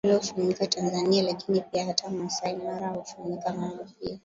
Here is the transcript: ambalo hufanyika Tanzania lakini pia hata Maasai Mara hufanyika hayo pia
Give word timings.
ambalo 0.03 0.19
hufanyika 0.27 0.67
Tanzania 0.67 1.23
lakini 1.23 1.61
pia 1.61 1.85
hata 1.85 2.09
Maasai 2.09 2.55
Mara 2.55 2.87
hufanyika 2.89 3.51
hayo 3.51 3.87
pia 3.99 4.19